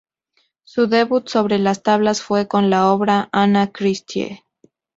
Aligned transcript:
Su 0.63 0.87
debut 0.87 1.27
sobre 1.29 1.59
las 1.59 1.83
tablas 1.83 2.23
fue 2.23 2.47
con 2.47 2.71
la 2.71 2.91
obra 2.91 3.29
"Anna 3.31 3.71
Christie". 3.71 4.43